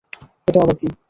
[0.47, 0.87] এটা আবার কী!